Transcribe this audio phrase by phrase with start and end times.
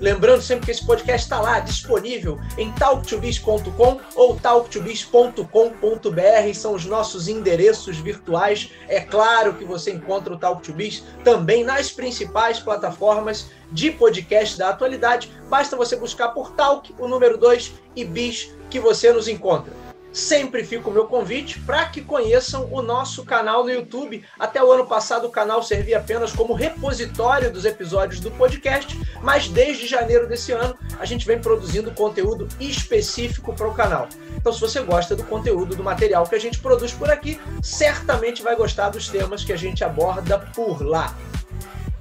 [0.00, 7.28] Lembrando sempre que esse podcast está lá disponível em talktobiz.com ou talktobiz.com.br, são os nossos
[7.28, 8.70] endereços virtuais.
[8.88, 14.56] É claro que você encontra o Talk to Biz também nas principais plataformas de podcast
[14.56, 15.30] da atualidade.
[15.50, 20.64] Basta você buscar por Talk, o número 2 e Biz que você nos encontra sempre
[20.64, 24.24] fica o meu convite para que conheçam o nosso canal no YouTube.
[24.38, 29.48] Até o ano passado o canal servia apenas como repositório dos episódios do podcast, mas
[29.48, 34.08] desde janeiro desse ano a gente vem produzindo conteúdo específico para o canal.
[34.36, 38.42] Então, se você gosta do conteúdo, do material que a gente produz por aqui, certamente
[38.42, 41.14] vai gostar dos temas que a gente aborda por lá.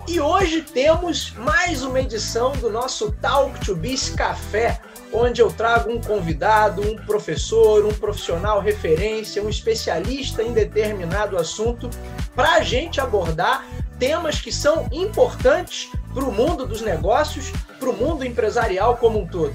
[0.08, 5.92] E hoje temos mais uma edição do nosso Talk to Biz Café, onde eu trago
[5.92, 11.90] um convidado, um professor, um profissional referência, um especialista em determinado assunto,
[12.36, 13.66] para a gente abordar
[13.98, 19.28] temas que são importantes para o mundo dos negócios, para o mundo empresarial como um
[19.28, 19.54] todo.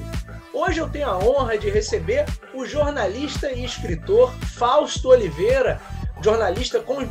[0.52, 5.80] Hoje eu tenho a honra de receber o jornalista e escritor Fausto Oliveira,
[6.22, 7.08] jornalista com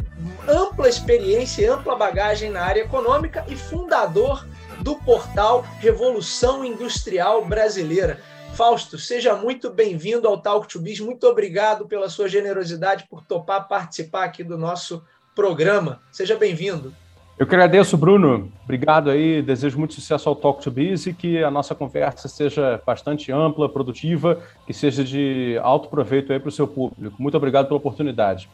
[0.48, 4.48] ampla experiência e ampla bagagem na área econômica e fundador
[4.80, 8.20] do portal Revolução Industrial Brasileira.
[8.54, 11.00] Fausto, seja muito bem-vindo ao Talk to Biz.
[11.00, 15.04] Muito obrigado pela sua generosidade por topar participar aqui do nosso
[15.34, 16.00] programa.
[16.12, 16.94] Seja bem-vindo.
[17.38, 18.52] Eu que agradeço, Bruno.
[18.64, 19.42] Obrigado aí.
[19.42, 23.68] Desejo muito sucesso ao Talk to Biz e que a nossa conversa seja bastante ampla,
[23.68, 27.16] produtiva, que seja de alto proveito aí para o seu público.
[27.20, 28.48] Muito obrigado pela oportunidade.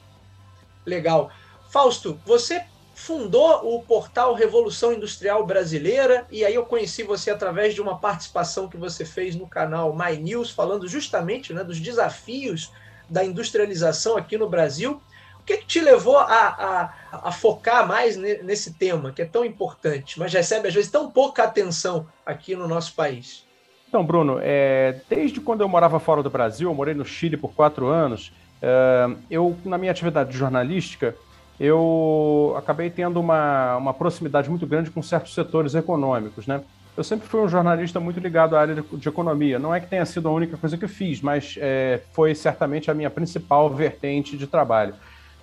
[0.85, 1.29] Legal.
[1.69, 2.63] Fausto, você
[2.99, 8.67] fundou o portal Revolução Industrial Brasileira e aí eu conheci você através de uma participação
[8.67, 12.73] que você fez no canal My News, falando justamente né, dos desafios
[13.09, 15.01] da industrialização aqui no Brasil.
[15.39, 16.93] O que, que te levou a, a,
[17.29, 21.43] a, focar mais nesse tema, que é tão importante, mas recebe às vezes tão pouca
[21.43, 23.45] atenção aqui no nosso país?
[23.87, 27.53] Então, Bruno, é, desde quando eu morava fora do Brasil, eu morei no Chile por
[27.53, 31.15] quatro anos, é, eu, na minha atividade jornalística,
[31.59, 36.61] eu acabei tendo uma, uma proximidade muito grande com certos setores econômicos, né?
[36.95, 39.57] Eu sempre fui um jornalista muito ligado à área de, de economia.
[39.57, 42.91] Não é que tenha sido a única coisa que eu fiz, mas é, foi certamente
[42.91, 44.93] a minha principal vertente de trabalho.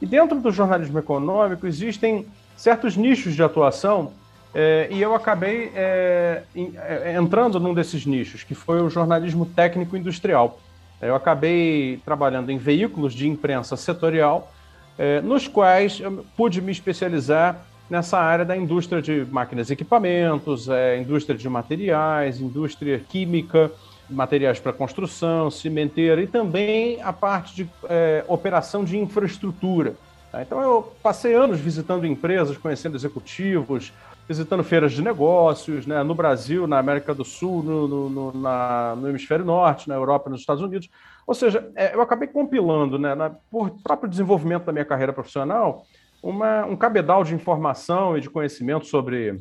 [0.00, 4.12] E dentro do jornalismo econômico existem certos nichos de atuação
[4.54, 9.96] é, e eu acabei é, é entrando num desses nichos, que foi o jornalismo técnico
[9.96, 10.58] industrial.
[11.00, 14.52] Eu acabei trabalhando em veículos de imprensa setorial
[14.98, 20.68] é, nos quais eu pude me especializar nessa área da indústria de máquinas e equipamentos,
[20.68, 23.70] é, indústria de materiais, indústria química,
[24.08, 29.94] materiais para construção, cimenteira e também a parte de é, operação de infraestrutura.
[30.30, 30.42] Tá?
[30.42, 33.92] Então eu passei anos visitando empresas, conhecendo executivos,
[34.28, 38.96] visitando feiras de negócios, né, no Brasil, na América do Sul, no, no, no, na,
[38.96, 40.88] no Hemisfério Norte, na Europa, nos Estados Unidos.
[41.26, 45.84] Ou seja, é, eu acabei compilando, né, na, por próprio desenvolvimento da minha carreira profissional,
[46.22, 49.40] uma, um cabedal de informação e de conhecimento sobre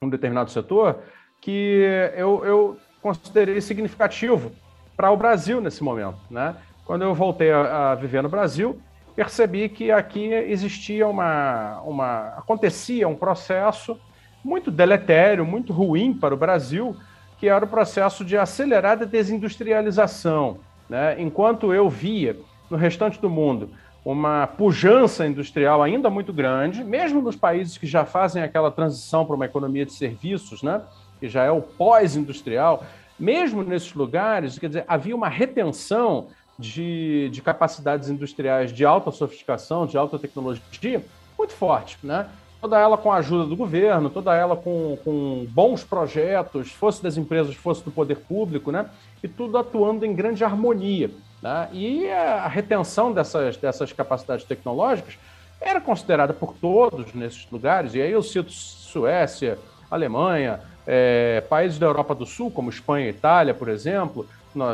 [0.00, 1.00] um determinado setor
[1.40, 1.82] que
[2.14, 4.52] eu, eu considerei significativo
[4.96, 6.18] para o Brasil nesse momento.
[6.30, 6.54] Né?
[6.84, 8.80] Quando eu voltei a, a viver no Brasil,
[9.16, 13.98] percebi que aqui existia uma, uma acontecia um processo
[14.44, 16.96] muito deletério, muito ruim para o Brasil,
[17.38, 20.58] que era o processo de acelerada desindustrialização.
[20.88, 21.20] Né?
[21.20, 22.36] Enquanto eu via
[22.70, 23.70] no restante do mundo
[24.04, 29.36] uma pujança industrial ainda muito grande, mesmo nos países que já fazem aquela transição para
[29.36, 30.82] uma economia de serviços, né?
[31.20, 32.84] que já é o pós-industrial,
[33.18, 36.26] mesmo nesses lugares, quer dizer, havia uma retenção
[36.58, 41.04] de, de capacidades industriais de alta sofisticação, de alta tecnologia,
[41.38, 41.96] muito forte.
[42.02, 42.26] Né?
[42.62, 47.16] Toda ela com a ajuda do governo, toda ela com, com bons projetos, fosse das
[47.16, 48.86] empresas, fosse do poder público, né?
[49.22, 51.10] E tudo atuando em grande harmonia.
[51.42, 51.68] Né?
[51.72, 55.18] E a retenção dessas, dessas capacidades tecnológicas
[55.60, 59.58] era considerada por todos nesses lugares, e aí eu cito Suécia,
[59.90, 64.26] Alemanha, É, países da Europa do Sul, como Espanha e Itália, por exemplo,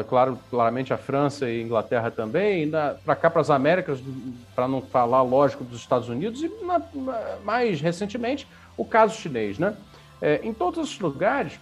[0.09, 2.71] claro, claramente a França e a Inglaterra também,
[3.05, 4.01] para cá, para as Américas,
[4.55, 6.81] para não falar, lógico, dos Estados Unidos, e na,
[7.45, 8.47] mais recentemente,
[8.77, 9.59] o caso chinês.
[9.59, 9.75] Né?
[10.21, 11.59] É, em todos esses lugares,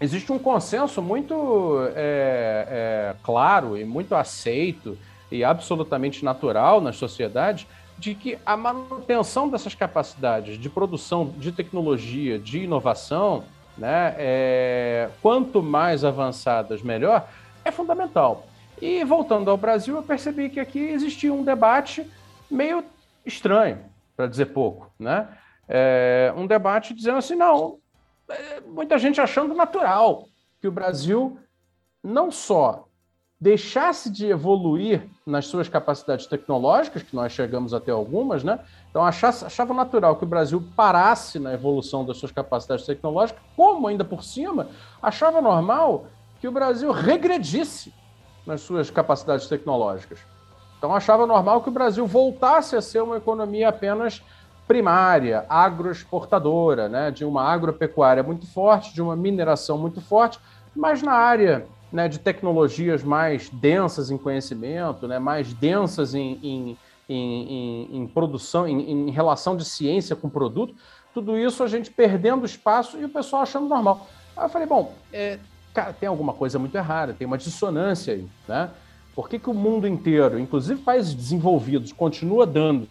[0.00, 4.98] existe um consenso muito é, é, claro e muito aceito
[5.30, 7.66] e absolutamente natural nas sociedades
[7.98, 13.44] de que a manutenção dessas capacidades de produção de tecnologia, de inovação,
[13.76, 17.28] né, é, quanto mais avançadas, melhor,
[17.64, 18.46] é fundamental.
[18.80, 22.08] E voltando ao Brasil, eu percebi que aqui existia um debate
[22.50, 22.84] meio
[23.24, 23.78] estranho,
[24.16, 25.28] para dizer pouco, né?
[25.68, 27.78] É, um debate dizendo assim, não,
[28.28, 30.28] é, muita gente achando natural
[30.60, 31.38] que o Brasil
[32.02, 32.86] não só
[33.44, 38.58] deixasse de evoluir nas suas capacidades tecnológicas, que nós chegamos até algumas, né?
[38.88, 43.86] Então achava, achava natural que o Brasil parasse na evolução das suas capacidades tecnológicas, como
[43.86, 44.68] ainda por cima
[45.02, 46.06] achava normal
[46.40, 47.92] que o Brasil regredisse
[48.46, 50.20] nas suas capacidades tecnológicas.
[50.78, 54.22] Então achava normal que o Brasil voltasse a ser uma economia apenas
[54.66, 60.40] primária, agroexportadora, né, de uma agropecuária muito forte, de uma mineração muito forte,
[60.74, 66.78] mas na área né, de tecnologias mais densas em conhecimento, né, mais densas em, em,
[67.08, 70.74] em, em produção, em, relação de ciência com produto,
[71.14, 74.08] tudo isso a gente perdendo espaço e o pessoal achando normal.
[74.36, 75.38] Aí eu falei, bom, é,
[75.72, 78.70] cara, tem alguma coisa muito errada, tem uma dissonância aí, né?
[79.14, 82.88] Por que, que o mundo inteiro, inclusive países desenvolvidos, continua dando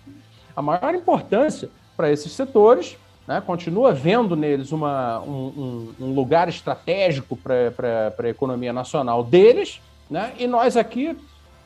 [0.55, 2.97] a maior importância para esses setores
[3.27, 10.33] né, continua vendo neles uma, um, um, lugar estratégico para a economia nacional deles, né,
[10.37, 11.17] e nós aqui,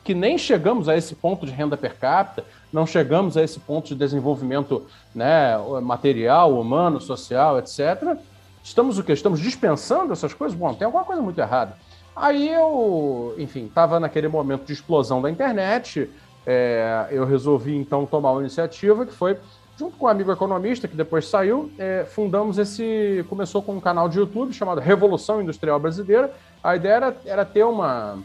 [0.04, 3.88] que nem chegamos a esse ponto de renda per capita, não chegamos a esse ponto
[3.88, 8.16] de desenvolvimento né, material, humano, social, etc.,
[8.62, 9.12] estamos o quê?
[9.12, 10.56] Estamos dispensando essas coisas?
[10.56, 11.74] Bom, tem alguma coisa muito errada.
[12.14, 16.10] Aí eu, enfim, estava naquele momento de explosão da internet,
[16.46, 19.38] é, eu resolvi então tomar uma iniciativa que foi
[19.78, 23.24] junto com um amigo economista que depois saiu, é, fundamos esse.
[23.28, 26.34] Começou com um canal de YouTube chamado Revolução Industrial Brasileira.
[26.62, 28.18] A ideia era, era ter uma,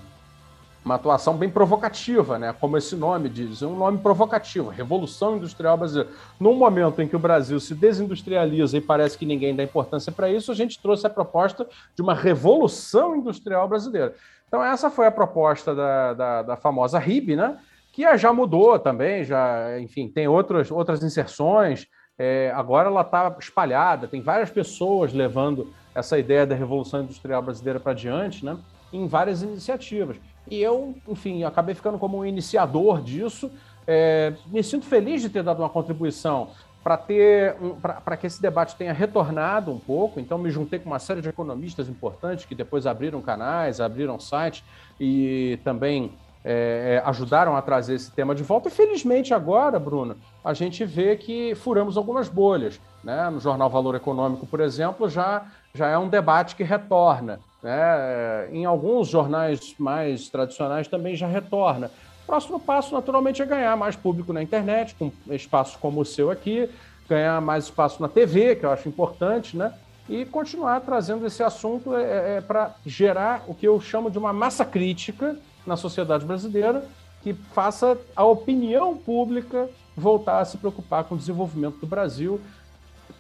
[0.84, 2.56] uma atuação bem provocativa, né?
[2.60, 6.10] Como esse nome diz, um nome provocativo, Revolução Industrial Brasileira.
[6.40, 10.32] Num momento em que o Brasil se desindustrializa e parece que ninguém dá importância para
[10.32, 14.16] isso, a gente trouxe a proposta de uma Revolução Industrial Brasileira.
[14.48, 17.60] Então, essa foi a proposta da, da, da famosa RIB, né?
[17.94, 21.86] Que já mudou também, já, enfim, tem outras, outras inserções.
[22.18, 27.80] É, agora ela está espalhada, tem várias pessoas levando essa ideia da Revolução Industrial Brasileira
[27.80, 28.58] para diante, né,
[28.92, 30.18] em várias iniciativas.
[30.50, 33.52] E eu, enfim, acabei ficando como um iniciador disso.
[33.86, 36.50] É, me sinto feliz de ter dado uma contribuição
[36.84, 40.20] para ter um, para que esse debate tenha retornado um pouco.
[40.20, 44.64] Então, me juntei com uma série de economistas importantes que depois abriram canais, abriram sites
[45.00, 46.12] e também
[46.44, 48.68] é, é, ajudaram a trazer esse tema de volta.
[48.68, 52.80] E felizmente agora, Bruno, a gente vê que furamos algumas bolhas.
[53.04, 53.30] Né?
[53.30, 57.40] No jornal Valor Econômico, por exemplo, já, já é um debate que retorna.
[57.62, 58.50] Né?
[58.52, 61.90] Em alguns jornais mais tradicionais também já retorna.
[62.24, 66.32] O próximo passo, naturalmente, é ganhar mais público na internet, com espaços como o seu
[66.32, 66.70] aqui,
[67.08, 69.74] ganhar mais espaço na TV, que eu acho importante, né?
[70.10, 74.18] e continuar trazendo esse assunto é, é, é para gerar o que eu chamo de
[74.18, 76.86] uma massa crítica na sociedade brasileira
[77.22, 82.40] que faça a opinião pública voltar a se preocupar com o desenvolvimento do Brasil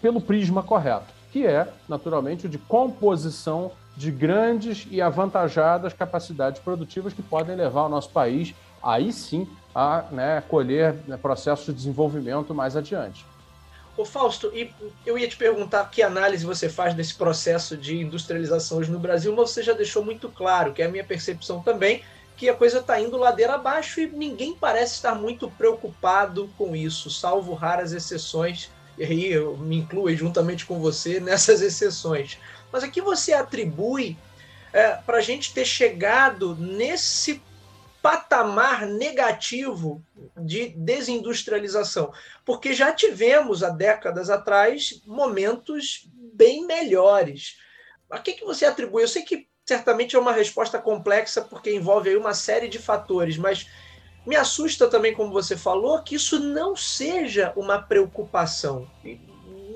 [0.02, 7.14] pelo prisma correto, que é, naturalmente, o de composição de grandes e avantajadas capacidades produtivas
[7.14, 12.54] que podem levar o nosso país, aí sim, a né, colher né, processos de desenvolvimento
[12.54, 13.26] mais adiante.
[13.96, 14.52] Ô Fausto,
[15.06, 19.34] eu ia te perguntar que análise você faz desse processo de industrialização hoje no Brasil,
[19.36, 22.02] mas você já deixou muito claro, que é a minha percepção também,
[22.36, 27.10] que a coisa está indo ladeira abaixo e ninguém parece estar muito preocupado com isso,
[27.10, 32.38] salvo raras exceções, e aí eu me incluo juntamente com você nessas exceções.
[32.72, 34.18] Mas aqui você atribui
[34.72, 37.42] é, para a gente ter chegado nesse
[38.02, 40.04] patamar negativo
[40.36, 42.12] de desindustrialização,
[42.44, 47.58] porque já tivemos há décadas atrás momentos bem melhores.
[48.10, 49.04] A que, que você atribui?
[49.04, 53.38] Eu sei que certamente é uma resposta complexa porque envolve aí uma série de fatores,
[53.38, 53.70] mas
[54.26, 58.88] me assusta também, como você falou, que isso não seja uma preocupação.
[59.04, 59.20] Em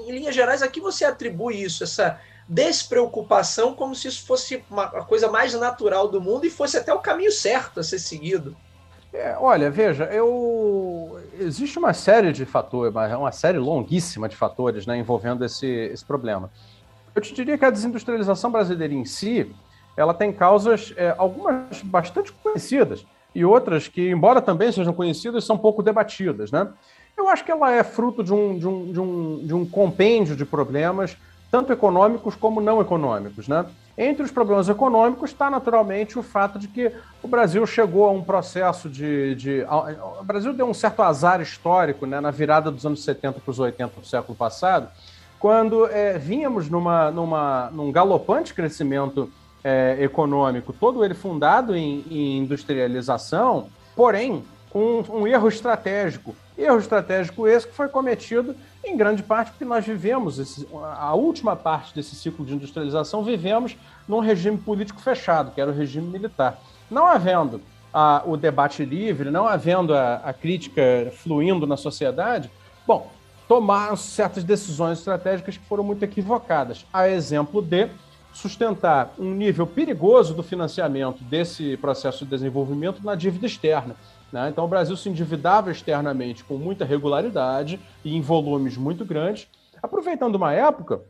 [0.07, 5.29] linhas gerais, aqui você atribui isso, essa despreocupação, como se isso fosse uma, a coisa
[5.29, 8.55] mais natural do mundo e fosse até o caminho certo a ser seguido.
[9.13, 14.97] É, olha, veja, eu existe uma série de fatores, uma série longuíssima de fatores, né,
[14.97, 16.49] envolvendo esse, esse problema.
[17.13, 19.53] Eu te diria que a desindustrialização brasileira em si,
[19.97, 25.57] ela tem causas, é, algumas bastante conhecidas, e outras que, embora também sejam conhecidas, são
[25.57, 26.51] pouco debatidas.
[26.51, 26.67] Né?
[27.17, 30.35] Eu acho que ela é fruto de um, de um, de um, de um compêndio
[30.35, 31.17] de problemas,
[31.49, 33.47] tanto econômicos como não econômicos.
[33.47, 33.65] Né?
[33.97, 36.91] Entre os problemas econômicos está naturalmente o fato de que
[37.23, 39.33] o Brasil chegou a um processo de.
[39.33, 39.65] de
[40.19, 43.59] o Brasil deu um certo azar histórico né, na virada dos anos 70 para os
[43.59, 44.89] 80 do século passado,
[45.39, 49.31] quando é, vínhamos numa, numa, num galopante crescimento
[49.63, 56.35] é, econômico, todo ele fundado em, em industrialização, porém com um, um erro estratégico.
[56.57, 61.55] Erro estratégico esse que foi cometido em grande parte porque nós vivemos, esse, a última
[61.55, 63.75] parte desse ciclo de industrialização, vivemos
[64.07, 66.59] num regime político fechado, que era o regime militar.
[66.89, 67.61] Não havendo
[67.93, 72.49] a, o debate livre, não havendo a, a crítica fluindo na sociedade,
[72.85, 73.11] bom,
[73.47, 76.85] tomaram certas decisões estratégicas que foram muito equivocadas.
[76.91, 77.89] A exemplo de
[78.33, 83.95] sustentar um nível perigoso do financiamento desse processo de desenvolvimento na dívida externa.
[84.31, 84.49] Né?
[84.49, 89.47] Então, o Brasil se endividava externamente com muita regularidade e em volumes muito grandes,
[89.81, 91.01] aproveitando uma época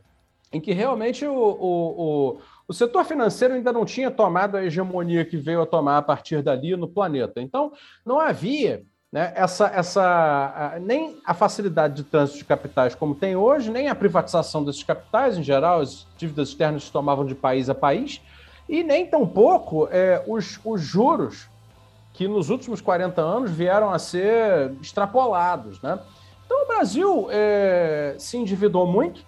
[0.52, 5.24] em que realmente o, o, o, o setor financeiro ainda não tinha tomado a hegemonia
[5.24, 7.40] que veio a tomar a partir dali no planeta.
[7.40, 7.72] Então,
[8.04, 13.70] não havia né, essa, essa, nem a facilidade de trânsito de capitais como tem hoje,
[13.70, 17.74] nem a privatização desses capitais em geral, as dívidas externas se tomavam de país a
[17.74, 18.20] país,
[18.68, 21.48] e nem tampouco é, os, os juros
[22.12, 25.80] que nos últimos 40 anos vieram a ser extrapolados.
[25.80, 25.98] Né?
[26.44, 29.24] Então o Brasil é, se endividou muito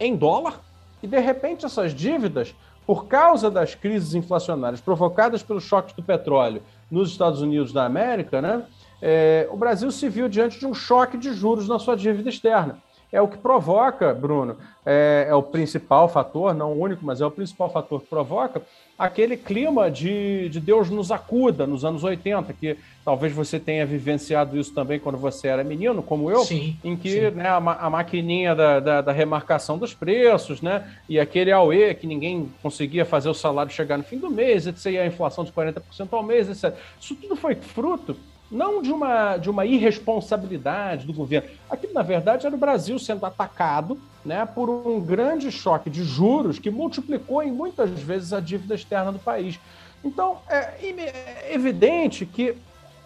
[0.00, 0.60] em dólar
[1.02, 2.54] e, de repente, essas dívidas,
[2.86, 8.40] por causa das crises inflacionárias provocadas pelos choques do petróleo nos Estados Unidos da América,
[8.40, 8.64] né,
[9.02, 12.78] é, o Brasil se viu diante de um choque de juros na sua dívida externa
[13.12, 14.56] é o que provoca, Bruno,
[14.86, 18.62] é, é, o principal fator, não o único, mas é o principal fator que provoca
[18.98, 24.56] aquele clima de, de Deus nos acuda nos anos 80, que talvez você tenha vivenciado
[24.58, 28.54] isso também quando você era menino, como eu, sim, em que né, a, a, maquininha
[28.54, 33.34] da, da, da, remarcação dos preços, né, e aquele AUE que ninguém conseguia fazer o
[33.34, 35.82] salário chegar no fim do mês, etc., e a inflação de 40%
[36.12, 36.74] ao mês, etc.
[36.98, 38.16] Isso tudo foi fruto
[38.52, 41.48] não de uma, de uma irresponsabilidade do governo.
[41.70, 46.58] Aquilo, na verdade, era o Brasil sendo atacado né, por um grande choque de juros
[46.58, 49.58] que multiplicou em muitas vezes a dívida externa do país.
[50.04, 52.54] Então, é evidente que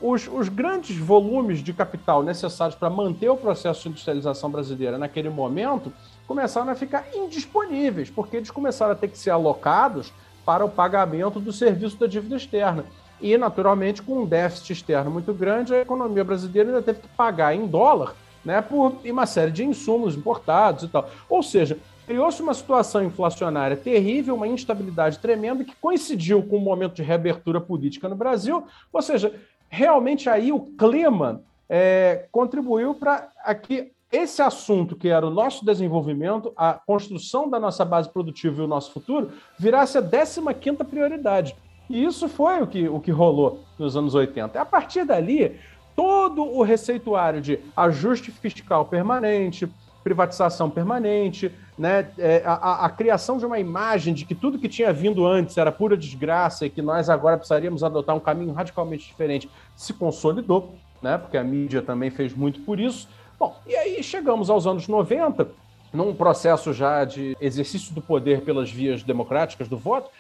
[0.01, 5.31] os, os grandes volumes de capital necessários para manter o processo de industrialização brasileira naquele
[5.31, 5.93] momento
[6.27, 10.13] começaram a ficar indisponíveis, porque eles começaram a ter que ser alocados
[10.45, 12.85] para o pagamento do serviço da dívida externa.
[13.21, 17.55] E, naturalmente, com um déficit externo muito grande, a economia brasileira ainda teve que pagar
[17.55, 21.11] em dólar né, por uma série de insumos importados e tal.
[21.29, 26.63] Ou seja, criou-se uma situação inflacionária terrível, uma instabilidade tremenda que coincidiu com o um
[26.63, 28.65] momento de reabertura política no Brasil.
[28.93, 29.35] Ou seja,
[29.69, 36.53] realmente aí o clima é, contribuiu para que esse assunto que era o nosso desenvolvimento,
[36.57, 41.57] a construção da nossa base produtiva e o nosso futuro, virasse a 15ª prioridade.
[41.89, 44.61] E isso foi o que, o que rolou nos anos 80.
[44.61, 45.59] A partir dali,
[45.95, 49.69] todo o receituário de ajuste fiscal permanente,
[50.07, 54.93] privatização permanente, né, é, a, a, criação de uma imagem de que tudo que tinha
[54.93, 59.51] vindo antes era pura desgraça e que nós agora precisaríamos adotar um caminho radicalmente diferente,
[59.75, 63.09] se consolidou, né, porque a mídia também fez muito por isso.
[63.37, 65.49] Bom, e aí chegamos aos anos 90,
[65.93, 70.11] num processo já de exercício do poder pelas vias democráticas do voto,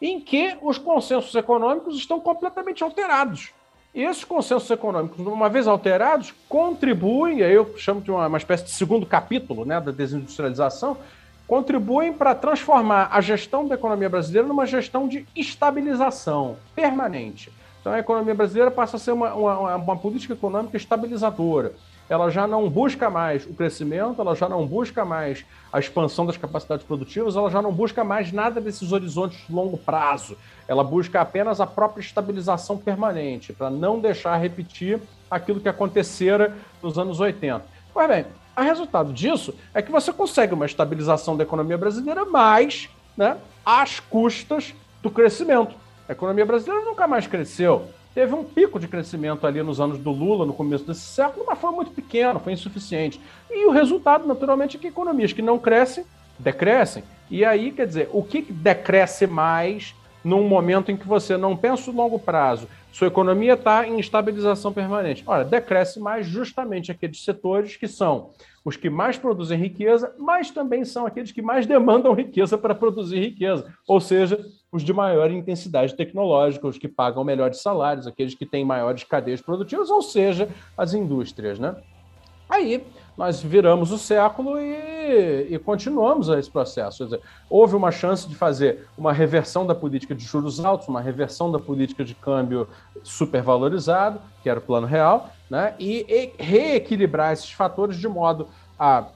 [0.00, 3.50] em que os consensos econômicos estão completamente alterados.
[3.94, 8.64] E esses consensos econômicos, uma vez alterados, contribuem, aí eu chamo de uma, uma espécie
[8.64, 10.98] de segundo capítulo né, da desindustrialização,
[11.48, 17.50] contribuem para transformar a gestão da economia brasileira numa gestão de estabilização permanente.
[17.80, 21.72] Então a economia brasileira passa a ser uma, uma, uma política econômica estabilizadora
[22.08, 26.36] ela já não busca mais o crescimento, ela já não busca mais a expansão das
[26.36, 30.36] capacidades produtivas, ela já não busca mais nada desses horizontes de longo prazo.
[30.68, 36.98] Ela busca apenas a própria estabilização permanente, para não deixar repetir aquilo que acontecera nos
[36.98, 37.64] anos 80.
[37.92, 42.88] Pois bem, o resultado disso é que você consegue uma estabilização da economia brasileira, mas
[43.16, 45.74] né, às custas do crescimento.
[46.08, 50.10] A economia brasileira nunca mais cresceu teve um pico de crescimento ali nos anos do
[50.10, 53.20] Lula, no começo desse século, mas foi muito pequeno, foi insuficiente.
[53.50, 56.02] E o resultado, naturalmente, é que economias que não crescem,
[56.38, 57.04] decrescem.
[57.30, 59.94] E aí, quer dizer, o que decresce mais
[60.24, 64.72] num momento em que você não pensa no longo prazo, sua economia está em estabilização
[64.72, 65.22] permanente.
[65.26, 68.30] Olha, decresce mais justamente aqueles setores que são
[68.64, 73.20] os que mais produzem riqueza, mas também são aqueles que mais demandam riqueza para produzir
[73.20, 74.42] riqueza, ou seja,
[74.76, 79.40] os de maior intensidade tecnológica, os que pagam melhores salários, aqueles que têm maiores cadeias
[79.40, 81.74] produtivas, ou seja, as indústrias, né?
[82.48, 82.84] Aí
[83.16, 87.04] nós viramos o século e, e continuamos esse processo.
[87.04, 91.50] Dizer, houve uma chance de fazer uma reversão da política de juros altos, uma reversão
[91.50, 92.68] da política de câmbio
[93.02, 95.74] supervalorizado, que era o plano real, né?
[95.78, 98.46] e, e reequilibrar esses fatores de modo
[98.78, 99.06] a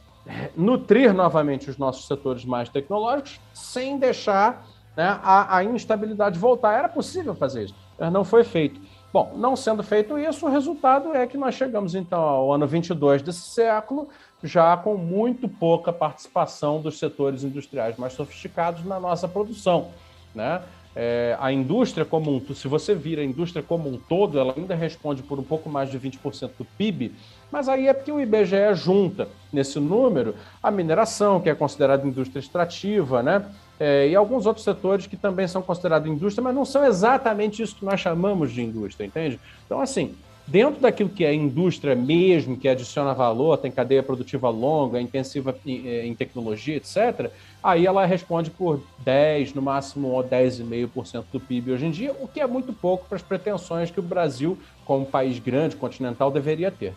[0.57, 4.67] nutrir novamente os nossos setores mais tecnológicos, sem deixar
[4.97, 6.77] né, a, a instabilidade voltar.
[6.77, 8.81] Era possível fazer isso, mas não foi feito.
[9.13, 13.23] Bom, não sendo feito isso, o resultado é que nós chegamos então ao ano 22
[13.23, 14.09] desse século,
[14.43, 19.89] já com muito pouca participação dos setores industriais mais sofisticados na nossa produção.
[20.33, 20.63] Né?
[20.95, 24.77] É, a indústria como um, se você vira a indústria como um todo, ela ainda
[24.77, 27.13] responde por um pouco mais de 20% do PIB,
[27.51, 32.39] mas aí é porque o IBGE junta nesse número a mineração, que é considerada indústria
[32.39, 33.45] extrativa, né?
[33.81, 37.77] É, e alguns outros setores que também são considerados indústria, mas não são exatamente isso
[37.77, 39.41] que nós chamamos de indústria, entende?
[39.65, 40.15] Então, assim,
[40.47, 45.57] dentro daquilo que é indústria mesmo, que adiciona valor, tem cadeia produtiva longa, é intensiva
[45.65, 47.31] em, é, tecnologia, etc.,
[47.63, 52.41] aí ela responde por 10, no máximo 10,5% do PIB hoje em dia, o que
[52.41, 56.93] é muito pouco para as pretensões que o Brasil, como país grande, continental, deveria ter.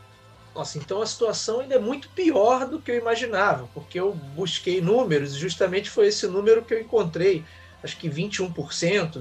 [0.56, 4.82] Nossa, então a situação ainda é muito pior do que eu imaginava, porque eu busquei
[4.82, 7.44] números e justamente foi esse número que eu encontrei.
[7.84, 8.54] Acho que 21%,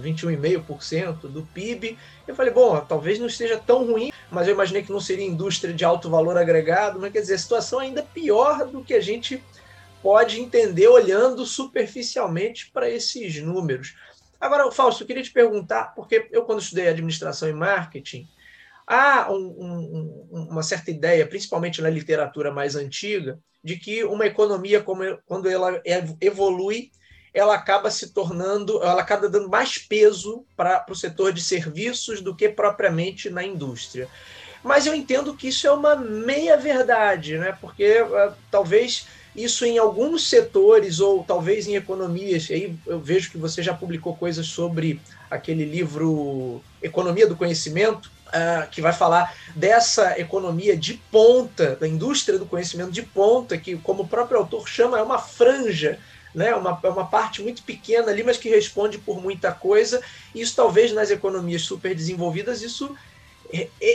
[0.00, 1.98] 21,5% do PIB.
[2.28, 5.74] Eu falei, bom, talvez não esteja tão ruim, mas eu imaginei que não seria indústria
[5.74, 7.00] de alto valor agregado.
[7.00, 9.42] Mas quer dizer, a situação é ainda pior do que a gente
[10.00, 13.96] pode entender olhando superficialmente para esses números.
[14.40, 18.28] Agora, Fausto, eu queria te perguntar, porque eu, quando estudei administração e marketing,
[18.86, 24.84] há um, um, uma certa ideia, principalmente na literatura mais antiga, de que uma economia,
[25.26, 25.80] quando ela
[26.20, 26.90] evolui,
[27.32, 32.34] ela acaba se tornando, ela acaba dando mais peso para o setor de serviços do
[32.34, 34.08] que propriamente na indústria.
[34.62, 37.56] Mas eu entendo que isso é uma meia-verdade, né?
[37.60, 43.38] porque uh, talvez isso em alguns setores ou talvez em economias, aí eu vejo que
[43.38, 45.00] você já publicou coisas sobre
[45.32, 52.38] aquele livro Economia do Conhecimento, uh, que vai falar dessa economia de ponta, da indústria
[52.38, 55.98] do conhecimento de ponta, que, como o próprio autor chama, é uma franja
[56.34, 56.54] né?
[56.54, 60.02] Uma, é uma parte muito pequena ali, mas que responde por muita coisa.
[60.34, 62.96] Isso talvez nas economias super desenvolvidas isso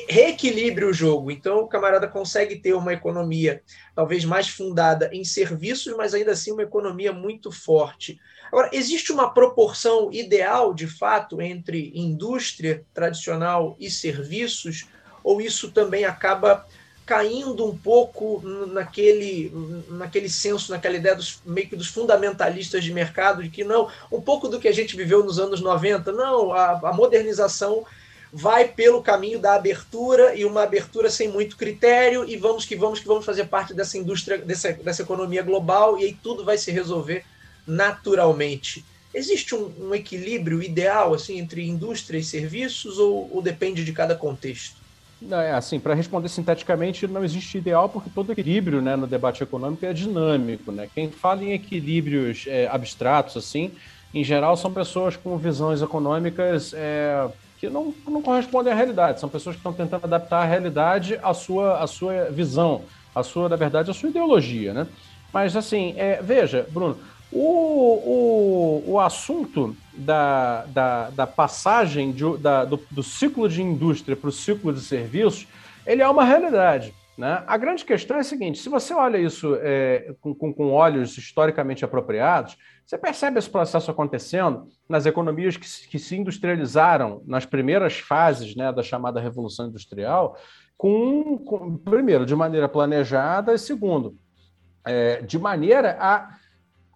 [0.07, 1.31] reequilibre o jogo.
[1.31, 3.61] Então o camarada consegue ter uma economia
[3.95, 8.19] talvez mais fundada em serviços, mas ainda assim uma economia muito forte.
[8.51, 14.87] Agora, existe uma proporção ideal, de fato, entre indústria tradicional e serviços,
[15.23, 16.65] ou isso também acaba
[17.05, 19.51] caindo um pouco naquele,
[19.89, 24.19] naquele senso, naquela ideia dos, meio que dos fundamentalistas de mercado, de que não, um
[24.19, 27.85] pouco do que a gente viveu nos anos 90, não, a, a modernização
[28.31, 32.99] vai pelo caminho da abertura e uma abertura sem muito critério, e vamos que vamos
[32.99, 36.71] que vamos fazer parte dessa indústria, dessa, dessa economia global, e aí tudo vai se
[36.71, 37.23] resolver
[37.67, 38.83] naturalmente.
[39.13, 44.15] Existe um, um equilíbrio ideal assim entre indústria e serviços ou, ou depende de cada
[44.15, 44.77] contexto?
[45.19, 49.41] Não, é assim, para responder sinteticamente, não existe ideal porque todo equilíbrio né, no debate
[49.41, 50.71] econômico é dinâmico.
[50.71, 50.87] Né?
[50.93, 53.71] Quem fala em equilíbrios é, abstratos, assim,
[54.13, 57.27] em geral, são pessoas com visões econômicas é,
[57.59, 59.19] que não, não correspondem à realidade.
[59.19, 62.83] São pessoas que estão tentando adaptar a realidade à sua, à sua visão,
[63.15, 64.71] à sua, na verdade, à sua ideologia.
[64.71, 64.87] Né?
[65.33, 66.97] Mas, assim, é, veja, Bruno,
[67.31, 74.15] o, o, o assunto da, da, da passagem de, da, do, do, ciclo de indústria
[74.15, 75.47] para o ciclo de serviços,
[75.85, 76.93] ele é uma realidade.
[77.17, 77.43] Né?
[77.47, 81.17] A grande questão é a seguinte: se você olha isso é, com, com, com, olhos
[81.17, 87.97] historicamente apropriados, você percebe esse processo acontecendo nas economias que, que se industrializaram nas primeiras
[87.97, 90.37] fases né, da chamada Revolução Industrial,
[90.77, 94.15] com, com primeiro, de maneira planejada, e segundo,
[94.85, 96.29] é, de maneira a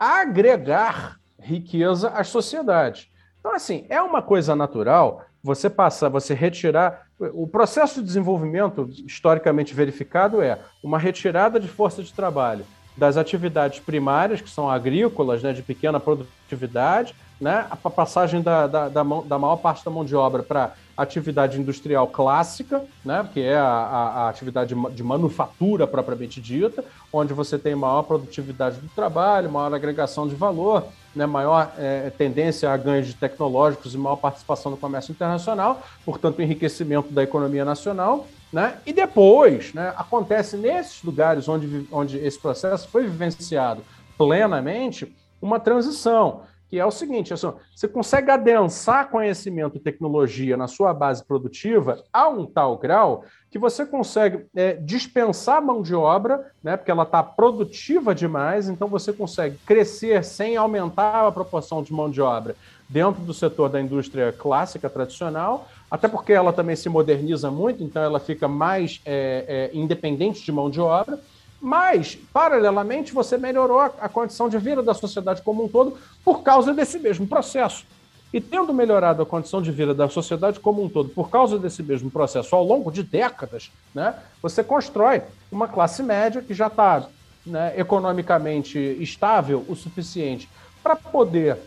[0.02, 3.08] agregar riqueza às sociedades.
[3.40, 7.08] Então, assim, é uma coisa natural você passar, você retirar.
[7.34, 12.66] O processo de desenvolvimento historicamente verificado é uma retirada de força de trabalho
[12.98, 18.88] das atividades primárias, que são agrícolas, né, de pequena produtividade, né, a passagem da, da,
[18.88, 23.58] da, da maior parte da mão de obra para atividade industrial clássica, né, que é
[23.58, 29.50] a, a, a, atividade de manufatura propriamente dita, onde você tem maior produtividade do trabalho,
[29.50, 34.78] maior agregação de valor, né, maior é, tendência a ganhos tecnológicos e maior participação no
[34.78, 38.28] comércio internacional, portanto, enriquecimento da economia nacional.
[38.54, 38.78] Né?
[38.86, 43.82] E depois, né, acontece nesses lugares onde, onde esse processo foi vivenciado
[44.16, 50.70] plenamente, uma transição que é o seguinte: assim, você consegue adensar conhecimento e tecnologia na
[50.70, 56.50] sua base produtiva a um tal grau que você consegue é, dispensar mão de obra,
[56.64, 61.92] né, porque ela está produtiva demais, então você consegue crescer sem aumentar a proporção de
[61.92, 62.56] mão de obra
[62.88, 68.02] dentro do setor da indústria clássica tradicional, até porque ela também se moderniza muito, então
[68.02, 71.20] ela fica mais é, é, independente de mão de obra.
[71.62, 75.96] Mas, paralelamente, você melhorou a, condição de vida da sociedade como um todo
[76.26, 77.86] por causa desse mesmo processo.
[78.34, 81.84] E tendo melhorado a condição de vida da sociedade como um todo por causa desse
[81.84, 85.22] mesmo processo ao longo de décadas, né, você constrói
[85.52, 87.06] uma classe média que já está
[87.46, 90.50] né, economicamente estável o suficiente
[90.82, 91.58] para poder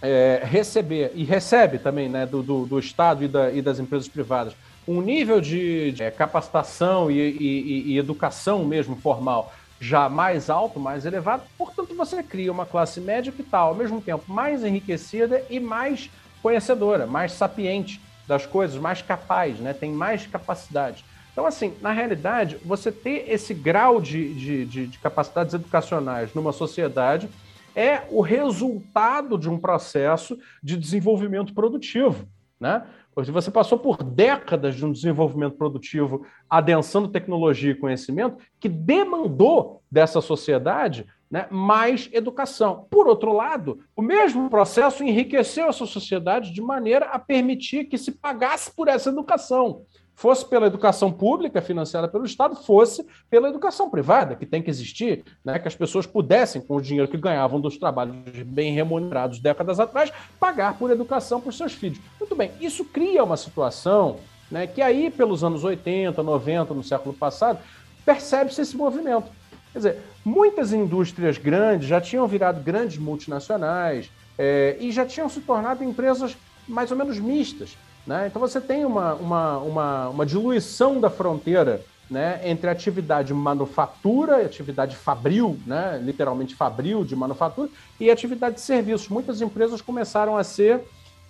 [0.00, 4.08] é, receber, e recebe também né, do, do, do Estado e, da, e das empresas
[4.08, 4.54] privadas,
[4.86, 11.04] um nível de, de capacitação e, e, e, educação mesmo formal já mais alto, mais
[11.04, 15.60] elevado, portanto você cria uma classe média que está ao mesmo tempo mais enriquecida e
[15.60, 16.08] mais
[16.42, 19.72] conhecedora, mais sapiente das coisas, mais capaz, né?
[19.72, 21.04] tem mais capacidade.
[21.32, 26.50] Então, assim, na realidade, você ter esse grau de, de, de, de capacidades educacionais numa
[26.50, 27.28] sociedade
[27.74, 32.26] é o resultado de um processo de desenvolvimento produtivo.
[32.58, 32.82] Né?
[33.24, 40.20] Você passou por décadas de um desenvolvimento produtivo adensando tecnologia e conhecimento que demandou dessa
[40.20, 42.86] sociedade né, mais educação.
[42.90, 48.12] Por outro lado, o mesmo processo enriqueceu essa sociedade de maneira a permitir que se
[48.12, 49.82] pagasse por essa educação
[50.16, 55.22] fosse pela educação pública financiada pelo Estado, fosse pela educação privada, que tem que existir,
[55.44, 59.78] né, que as pessoas pudessem, com o dinheiro que ganhavam dos trabalhos bem remunerados décadas
[59.78, 62.00] atrás, pagar por educação para os seus filhos.
[62.18, 64.16] Muito bem, isso cria uma situação
[64.50, 67.58] né, que aí, pelos anos 80, 90, no século passado,
[68.04, 69.28] percebe-se esse movimento.
[69.72, 75.40] Quer dizer, muitas indústrias grandes já tinham virado grandes multinacionais é, e já tinham se
[75.42, 76.34] tornado empresas
[76.66, 77.76] mais ou menos mistas.
[78.06, 78.26] Né?
[78.28, 84.96] Então você tem uma, uma, uma, uma diluição da fronteira né, entre atividade manufatura, atividade
[84.96, 89.08] fabril, né, literalmente fabril de manufatura, e atividade de serviços.
[89.08, 90.82] Muitas empresas começaram a ser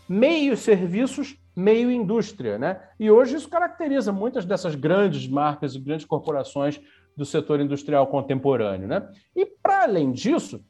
[0.09, 2.59] meio serviços, meio indústria.
[2.59, 2.79] Né?
[3.01, 6.81] E hoje isso caracteriza muitas dessas grandes marcas e grandes corporações
[7.17, 8.87] do setor industrial contemporâneo.
[8.87, 9.03] Né?
[9.35, 10.61] E, para além disso,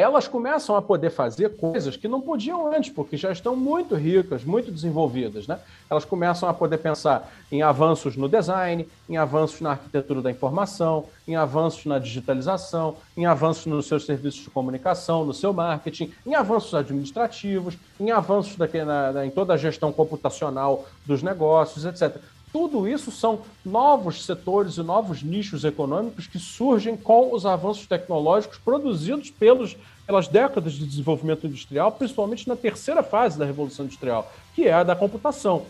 [0.00, 4.44] elas começam a poder fazer coisas que não podiam antes, porque já estão muito ricas,
[4.44, 5.46] muito desenvolvidas.
[5.46, 5.58] Né?
[5.88, 11.06] Elas começam a poder pensar em avanços no design, em avanços na arquitetura da informação,
[11.26, 16.34] em avanços na digitalização, em avanços nos seus serviços de comunicação, no seu marketing, em
[16.34, 22.20] avanços administrativos, em avanços daqui, na, na, em toda a gestão computacional dos negócios, etc.
[22.52, 28.58] Tudo isso são novos setores e novos nichos econômicos que surgem com os avanços tecnológicos
[28.58, 34.66] produzidos pelos, pelas décadas de desenvolvimento industrial, principalmente na terceira fase da Revolução Industrial, que
[34.66, 35.64] é a da computação.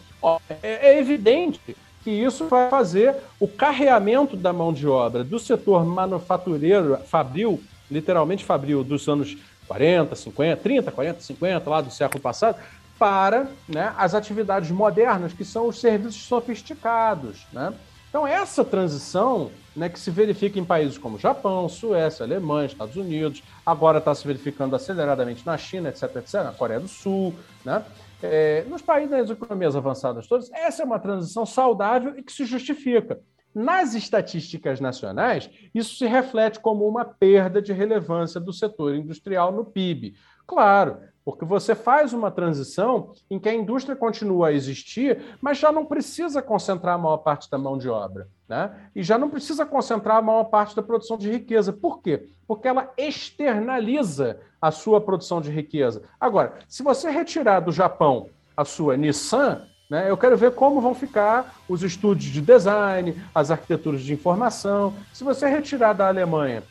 [0.62, 5.84] É, é evidente que isso vai fazer o carreamento da mão de obra do setor
[5.84, 9.36] manufatureiro, fabril, literalmente fabril, dos anos
[9.68, 12.58] 40, 50, 30, 40, 50, lá do século passado,
[13.00, 17.46] para né, as atividades modernas, que são os serviços sofisticados.
[17.50, 17.72] Né?
[18.10, 23.42] Então, essa transição né, que se verifica em países como Japão, Suécia, Alemanha, Estados Unidos,
[23.64, 27.34] agora está se verificando aceleradamente na China, etc., etc., na Coreia do Sul,
[27.64, 27.82] né?
[28.22, 32.44] É, nos países das economias avançadas todas, essa é uma transição saudável e que se
[32.44, 33.18] justifica.
[33.54, 39.64] Nas estatísticas nacionais, isso se reflete como uma perda de relevância do setor industrial no
[39.64, 40.14] PIB.
[40.46, 40.98] Claro,
[41.30, 45.84] porque você faz uma transição em que a indústria continua a existir, mas já não
[45.84, 48.26] precisa concentrar a maior parte da mão de obra.
[48.48, 48.70] Né?
[48.96, 51.72] E já não precisa concentrar a maior parte da produção de riqueza.
[51.72, 52.26] Por quê?
[52.48, 56.02] Porque ela externaliza a sua produção de riqueza.
[56.20, 60.94] Agora, se você retirar do Japão a sua Nissan, né, eu quero ver como vão
[60.94, 64.94] ficar os estúdios de design, as arquiteturas de informação.
[65.12, 66.64] Se você retirar da Alemanha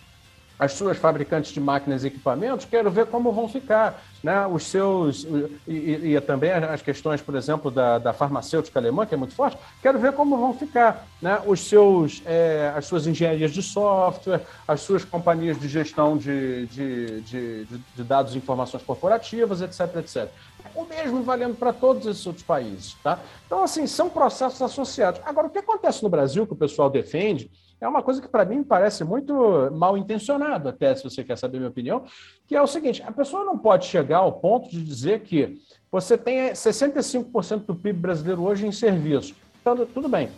[0.60, 4.04] as suas fabricantes de máquinas e equipamentos, quero ver como vão ficar.
[4.22, 4.46] Né?
[4.48, 5.26] Os seus.
[5.66, 9.58] E, e, também as questões, por exemplo, da, da farmacêutica alemã, que é muito forte,
[9.82, 11.08] quero ver como vão ficar.
[11.22, 11.42] Né?
[11.46, 17.22] Os seus, é, as suas engenharias de software, as suas companhias de gestão de, de,
[17.22, 20.28] de, de dados e informações corporativas, etc, etc.
[20.76, 22.98] O mesmo valendo para todos esses outros países.
[23.02, 23.20] Tá?
[23.46, 25.22] Então, assim, são processos associados.
[25.24, 27.50] Agora, o que acontece no Brasil, que o pessoal defende,
[27.82, 31.58] é uma coisa que para mim parece muito mal intencionado, até se você quer saber
[31.58, 32.04] minha opinião,
[32.46, 35.62] que é o seguinte: a pessoa não pode chegar ao ponto de dizer que
[35.92, 39.34] você tem 65% do PIB brasileiro hoje em serviço.
[39.62, 40.30] Então, tudo bem.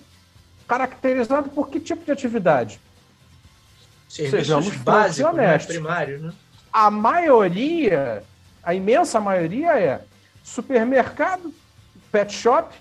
[0.68, 2.80] Caracterizado por que tipo de atividade?
[4.08, 5.58] Serviços Sejamos básicos, né?
[5.58, 6.34] primários, né?
[6.72, 8.24] A maioria,
[8.64, 10.02] a imensa maioria é
[10.44, 11.54] supermercado,
[12.12, 12.74] pet shop,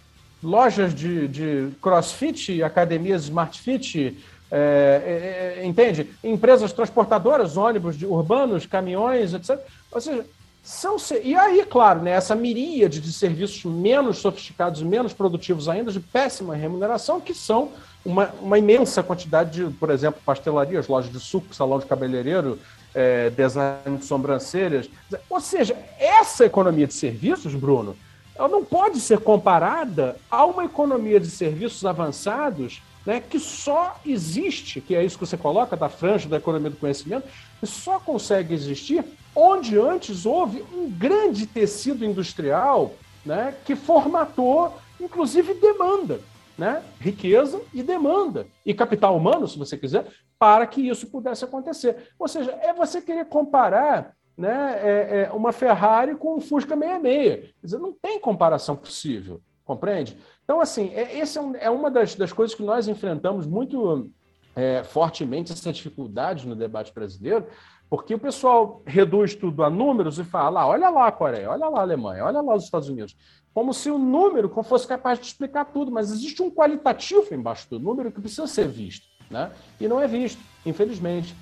[0.42, 4.16] lojas de, de crossfit, academias smart fit,
[4.50, 6.10] é, é, é, entende?
[6.24, 9.58] Empresas transportadoras, ônibus de, urbanos, caminhões, etc.
[9.92, 10.26] Ou seja,
[10.62, 10.96] são.
[11.22, 16.56] E aí, claro, né, essa miríade de serviços menos sofisticados, menos produtivos ainda, de péssima
[16.56, 17.70] remuneração, que são
[18.04, 22.58] uma, uma imensa quantidade de, por exemplo, pastelarias, lojas de suco, salão de cabeleireiro,
[22.94, 24.90] é, design de sobrancelhas.
[25.28, 27.96] Ou seja, essa economia de serviços, Bruno,
[28.34, 34.80] ela não pode ser comparada a uma economia de serviços avançados né, que só existe,
[34.80, 38.54] que é isso que você coloca da franja da economia do conhecimento, que só consegue
[38.54, 46.20] existir onde antes houve um grande tecido industrial né, que formatou, inclusive, demanda,
[46.56, 50.06] né, riqueza e demanda, e capital humano, se você quiser,
[50.38, 52.08] para que isso pudesse acontecer.
[52.18, 57.40] Ou seja, é você querer comparar né, é, é uma Ferrari com um Fusca 66.
[57.40, 60.18] Quer dizer, não tem comparação possível, compreende?
[60.42, 64.10] Então, assim, é, esse é, um, é uma das, das, coisas que nós enfrentamos muito
[64.56, 67.46] é, fortemente, essa dificuldade no debate brasileiro,
[67.88, 71.68] porque o pessoal reduz tudo a números e fala: ah, olha lá a Coreia, olha
[71.68, 73.16] lá a Alemanha, olha lá os Estados Unidos.
[73.54, 77.78] Como se o número fosse capaz de explicar tudo, mas existe um qualitativo embaixo do
[77.78, 79.52] número que precisa ser visto, né?
[79.80, 81.34] E não é visto, infelizmente.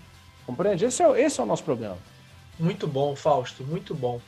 [0.45, 0.85] Compreende?
[0.85, 1.97] Esse é, esse é o nosso problema.
[2.59, 4.21] Muito bom, Fausto, muito bom.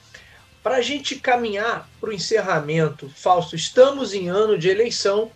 [0.63, 5.31] Para a gente caminhar para o encerramento, Fausto, estamos em ano de eleição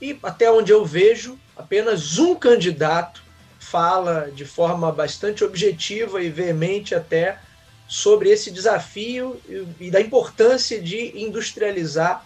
[0.00, 3.22] e, até onde eu vejo, apenas um candidato
[3.58, 7.40] fala de forma bastante objetiva e veemente até
[7.88, 9.40] sobre esse desafio
[9.80, 12.24] e da importância de industrializar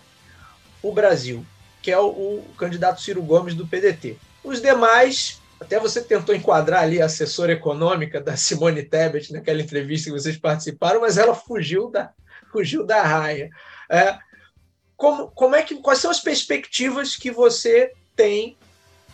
[0.82, 1.46] o Brasil,
[1.80, 4.18] que é o, o candidato Ciro Gomes do PDT.
[4.44, 10.10] Os demais até você tentou enquadrar ali a assessora econômica da Simone Tebet naquela entrevista
[10.10, 12.12] que vocês participaram, mas ela fugiu da,
[12.52, 13.50] fugiu da raia.
[13.90, 14.16] É,
[14.96, 18.56] como, como é que, quais são as perspectivas que você tem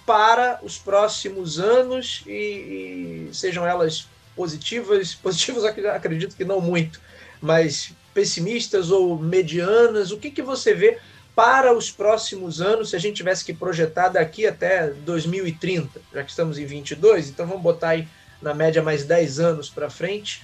[0.06, 7.00] para os próximos anos e, e sejam elas positivas, positivas acredito que não muito,
[7.40, 10.98] mas pessimistas ou medianas, o que, que você vê
[11.34, 16.30] para os próximos anos, se a gente tivesse que projetar daqui até 2030, já que
[16.30, 18.08] estamos em 22, então vamos botar aí
[18.40, 20.42] na média mais 10 anos para frente.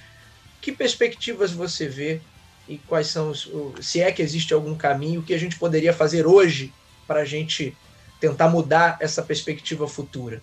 [0.61, 2.21] Que perspectivas você vê
[2.69, 3.51] e quais são os,
[3.81, 6.73] se é que existe algum caminho que a gente poderia fazer hoje
[7.07, 7.77] para a gente
[8.21, 10.43] tentar mudar essa perspectiva futura?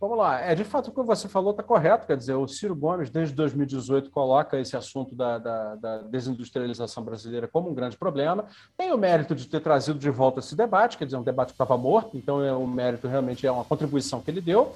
[0.00, 0.40] Vamos lá.
[0.40, 2.06] É, de fato, o que você falou está correto.
[2.06, 7.46] Quer dizer, o Ciro Gomes, desde 2018, coloca esse assunto da, da, da, desindustrialização brasileira
[7.46, 8.46] como um grande problema.
[8.78, 11.52] Tem o mérito de ter trazido de volta esse debate, quer dizer, um debate que
[11.54, 14.74] estava morto, então é um mérito realmente é uma contribuição que ele deu.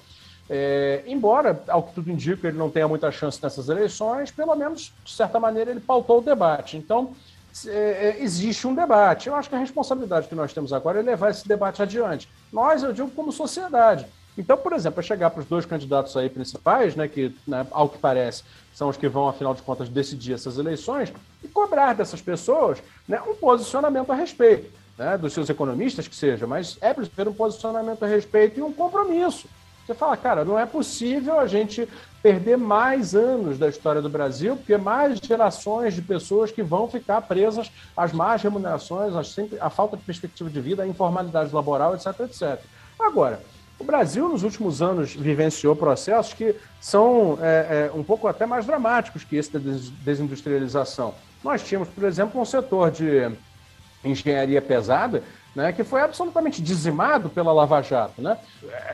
[0.50, 4.92] É, embora, ao que tudo indica, ele não tenha muita chance nessas eleições, pelo menos,
[5.02, 6.76] de certa maneira, ele pautou o debate.
[6.76, 7.14] Então,
[7.66, 7.70] é,
[8.18, 9.28] é, existe um debate.
[9.28, 12.28] Eu acho que a responsabilidade que nós temos agora é levar esse debate adiante.
[12.52, 14.06] Nós, eu digo, como sociedade.
[14.36, 17.88] Então, por exemplo, é chegar para os dois candidatos aí principais, né, que, né, ao
[17.88, 18.42] que parece,
[18.72, 23.20] são os que vão, afinal de contas, decidir essas eleições, e cobrar dessas pessoas né,
[23.26, 27.32] um posicionamento a respeito, né, dos seus economistas que seja, mas é preciso ter um
[27.32, 29.48] posicionamento a respeito e um compromisso.
[29.86, 31.86] Você fala, cara, não é possível a gente
[32.22, 37.20] perder mais anos da história do Brasil, porque mais gerações de pessoas que vão ficar
[37.20, 41.94] presas às más remunerações, às sempre, à falta de perspectiva de vida, à informalidade laboral,
[41.94, 42.60] etc, etc.
[42.98, 43.42] Agora,
[43.84, 48.64] o Brasil, nos últimos anos, vivenciou processos que são é, é, um pouco até mais
[48.64, 49.60] dramáticos que esse da
[50.02, 51.14] desindustrialização.
[51.42, 53.30] Nós tínhamos, por exemplo, um setor de
[54.02, 55.22] engenharia pesada
[55.54, 58.20] né, que foi absolutamente dizimado pela Lava Jato.
[58.20, 58.38] Né?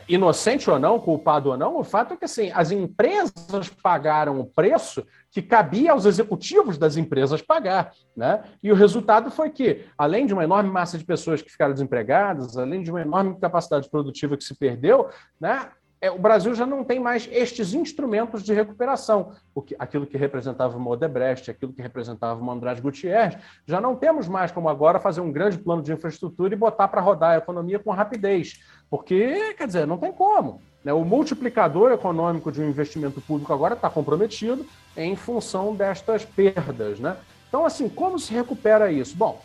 [0.08, 4.44] Inocente ou não, culpado ou não, o fato é que assim, as empresas pagaram o
[4.44, 7.92] preço que cabia aos executivos das empresas pagar.
[8.16, 8.42] Né?
[8.62, 12.56] E o resultado foi que, além de uma enorme massa de pessoas que ficaram desempregadas,
[12.56, 15.08] além de uma enorme capacidade produtiva que se perdeu,
[15.40, 15.68] né,
[16.00, 19.32] é, o Brasil já não tem mais estes instrumentos de recuperação.
[19.52, 23.36] Porque aquilo que representava uma Odebrecht, aquilo que representava uma Andrade Gutierrez,
[23.66, 27.02] já não temos mais como agora fazer um grande plano de infraestrutura e botar para
[27.02, 28.60] rodar a economia com rapidez.
[28.88, 30.62] Porque, quer dizer, não tem como.
[30.82, 30.92] Né?
[30.92, 34.64] O multiplicador econômico de um investimento público agora está comprometido
[34.96, 36.98] em função destas perdas.
[36.98, 37.14] Né?
[37.48, 39.14] Então, assim, como se recupera isso?
[39.14, 39.42] Bom,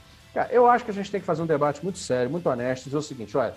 [0.49, 2.97] eu acho que a gente tem que fazer um debate muito sério, muito honesto, dizer
[2.97, 3.53] o seguinte: olha,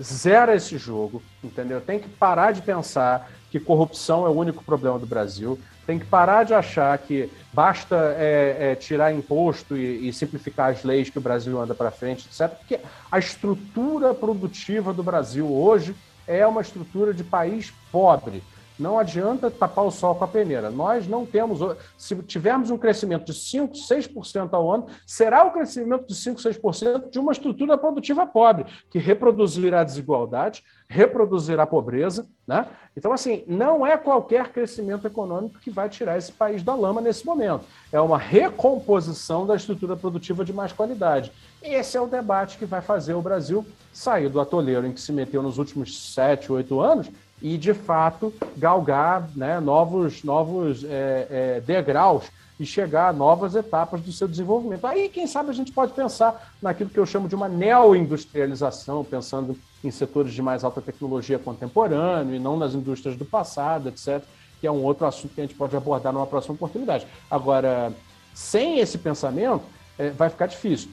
[0.00, 1.80] zera esse jogo, entendeu?
[1.80, 5.58] Tem que parar de pensar que corrupção é o único problema do Brasil.
[5.86, 10.82] Tem que parar de achar que basta é, é, tirar imposto e, e, simplificar as
[10.84, 12.56] leis que o Brasil anda para frente, etc.
[12.56, 15.94] Porque a estrutura produtiva do Brasil hoje
[16.26, 18.42] é uma estrutura de país pobre.
[18.82, 20.68] Não adianta tapar o sol com a peneira.
[20.68, 21.60] Nós não temos.
[21.96, 27.08] Se tivermos um crescimento de 5, 6% ao ano, será o crescimento de 5, 6%
[27.08, 32.26] de uma estrutura produtiva pobre, que reproduzirá a desigualdade, reproduzirá a pobreza.
[32.44, 32.66] Né?
[32.96, 37.24] Então, assim, não é qualquer crescimento econômico que vai tirar esse país da lama nesse
[37.24, 37.64] momento.
[37.92, 41.30] É uma recomposição da estrutura produtiva de mais qualidade.
[41.62, 45.12] Esse é o debate que vai fazer o Brasil sair do atoleiro em que se
[45.12, 47.10] meteu nos últimos 7, 8 anos
[47.42, 54.00] e, de fato, galgar né, novos, novos é, é, degraus e chegar a novas etapas
[54.00, 54.86] do seu desenvolvimento.
[54.86, 59.58] Aí, quem sabe, a gente pode pensar naquilo que eu chamo de uma neo-industrialização, pensando
[59.82, 64.22] em setores de mais alta tecnologia contemporâneo e não nas indústrias do passado, etc.,
[64.60, 67.04] que é um outro assunto que a gente pode abordar numa próxima oportunidade.
[67.28, 67.92] Agora,
[68.32, 69.64] sem esse pensamento,
[69.98, 70.88] é, vai ficar difícil.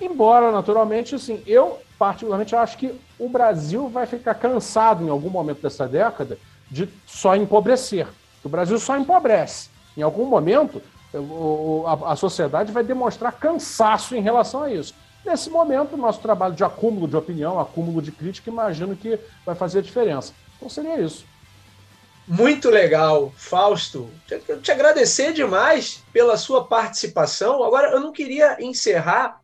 [0.00, 5.60] Embora, naturalmente, assim, eu particularmente acho que o Brasil vai ficar cansado em algum momento
[5.60, 6.38] dessa década
[6.70, 8.06] de só empobrecer.
[8.42, 9.68] O Brasil só empobrece.
[9.96, 10.80] Em algum momento,
[12.06, 14.94] a sociedade vai demonstrar cansaço em relação a isso.
[15.24, 19.54] Nesse momento, o nosso trabalho de acúmulo de opinião, acúmulo de crítica, imagino que vai
[19.54, 20.32] fazer a diferença.
[20.56, 21.26] Então seria isso.
[22.26, 24.08] Muito legal, Fausto.
[24.26, 27.62] Quero te agradecer demais pela sua participação.
[27.64, 29.39] Agora, eu não queria encerrar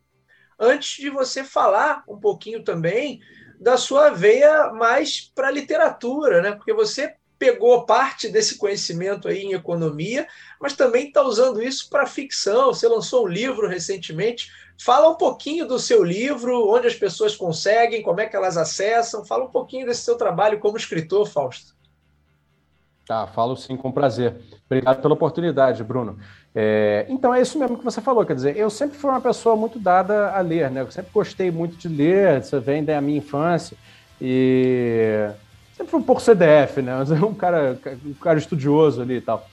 [0.59, 3.19] antes de você falar um pouquinho também
[3.59, 6.51] da sua veia mais para a literatura, né?
[6.51, 10.27] Porque você pegou parte desse conhecimento aí em economia,
[10.59, 12.73] mas também está usando isso para ficção.
[12.73, 14.51] Você lançou um livro recentemente.
[14.79, 19.25] Fala um pouquinho do seu livro, onde as pessoas conseguem, como é que elas acessam.
[19.25, 21.76] Fala um pouquinho desse seu trabalho como escritor, Fausto.
[23.07, 24.35] Tá, falo sim, com prazer.
[24.65, 26.17] Obrigado pela oportunidade, Bruno.
[26.53, 29.55] É, então é isso mesmo que você falou, quer dizer, eu sempre fui uma pessoa
[29.55, 30.81] muito dada a ler, né?
[30.81, 33.77] Eu sempre gostei muito de ler, isso vem da minha infância
[34.19, 35.29] e
[35.73, 36.95] sempre fui um pouco CDF, né?
[37.25, 39.47] Um cara, um cara estudioso ali e tal.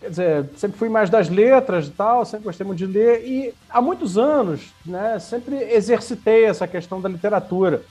[0.00, 3.54] Quer dizer, sempre fui mais das letras e tal, sempre gostei muito de ler e
[3.70, 5.20] há muitos anos, né?
[5.20, 7.82] Sempre exercitei essa questão da literatura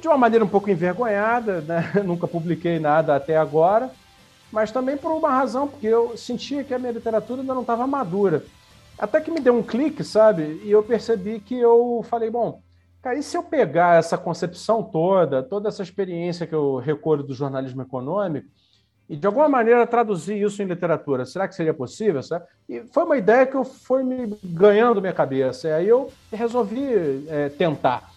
[0.00, 1.92] de uma maneira um pouco envergonhada, né?
[2.04, 3.92] Nunca publiquei nada até agora
[4.54, 7.88] mas também por uma razão, porque eu sentia que a minha literatura ainda não estava
[7.88, 8.44] madura.
[8.96, 10.60] Até que me deu um clique, sabe?
[10.62, 12.62] E eu percebi que eu falei, bom,
[13.02, 17.34] cara, e se eu pegar essa concepção toda, toda essa experiência que eu recolho do
[17.34, 18.46] jornalismo econômico,
[19.08, 22.22] e de alguma maneira traduzir isso em literatura, será que seria possível?
[22.22, 22.46] Sabe?
[22.68, 25.66] E foi uma ideia que eu foi me ganhando minha cabeça.
[25.66, 28.13] E aí eu resolvi é, tentar.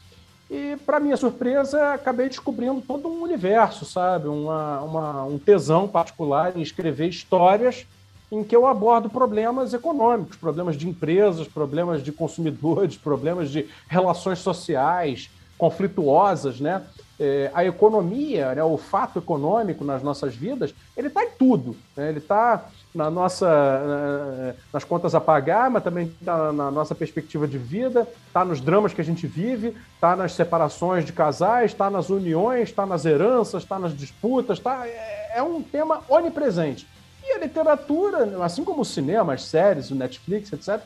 [0.49, 4.27] E, para minha surpresa, acabei descobrindo todo um universo, sabe?
[4.27, 7.85] Uma, uma, um tesão particular em escrever histórias
[8.31, 14.39] em que eu abordo problemas econômicos, problemas de empresas, problemas de consumidores, problemas de relações
[14.39, 16.83] sociais conflituosas, né?
[17.19, 21.75] É, a economia, né, o fato econômico nas nossas vidas, ele está em tudo.
[21.95, 22.09] Né?
[22.09, 27.59] Ele está na nossa, nas contas a pagar, mas também está na nossa perspectiva de
[27.59, 32.09] vida, está nos dramas que a gente vive, está nas separações de casais, está nas
[32.09, 36.87] uniões, está nas heranças, está nas disputas, tá, é, é um tema onipresente.
[37.23, 40.81] E a literatura, assim como o cinema, as séries, o Netflix, etc.,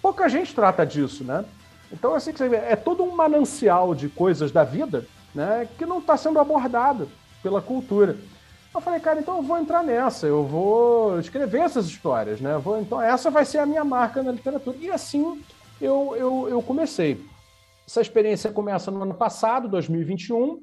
[0.00, 1.44] pouca gente trata disso, né?
[1.90, 2.32] Então, assim,
[2.68, 7.08] é todo um manancial de coisas da vida né, que não está sendo abordado
[7.42, 8.16] pela cultura.
[8.74, 12.56] Eu falei, cara, então eu vou entrar nessa, eu vou escrever essas histórias, né?
[12.56, 14.76] Vou, então essa vai ser a minha marca na literatura.
[14.80, 15.42] E assim
[15.80, 17.20] eu, eu, eu comecei.
[17.86, 20.62] Essa experiência começa no ano passado, 2021,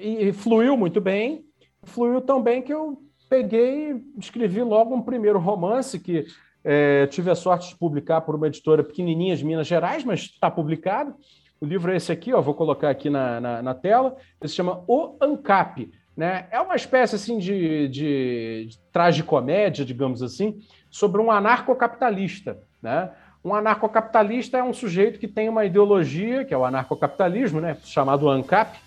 [0.00, 1.44] e, e fluiu muito bem.
[1.84, 6.26] Fluiu tão bem que eu peguei, escrevi logo um primeiro romance que
[6.64, 10.50] é, tive a sorte de publicar por uma editora pequenininha de Minas Gerais, mas está
[10.50, 11.14] publicado.
[11.60, 14.16] O livro é esse aqui, ó, vou colocar aqui na, na, na tela.
[14.40, 16.46] Ele se chama O ANCAP, né?
[16.50, 22.58] É uma espécie assim de, de, de tragicomédia, digamos assim, sobre um anarcocapitalista.
[22.82, 23.10] Né?
[23.44, 27.76] Um anarcocapitalista é um sujeito que tem uma ideologia, que é o anarcocapitalismo, né?
[27.84, 28.78] chamado ANCAP,